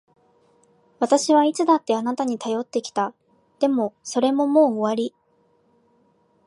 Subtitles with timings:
[0.99, 3.13] 私はいつだってあなたに頼ってきた。
[3.59, 5.13] でも、それももう終わり。